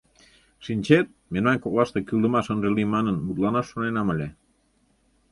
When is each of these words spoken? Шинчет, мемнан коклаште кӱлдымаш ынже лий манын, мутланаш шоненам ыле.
Шинчет, 0.65 1.07
мемнан 1.33 1.57
коклаште 1.63 1.99
кӱлдымаш 2.07 2.47
ынже 2.53 2.69
лий 2.75 2.89
манын, 2.93 3.15
мутланаш 3.25 3.65
шоненам 3.69 4.07
ыле. 4.13 4.27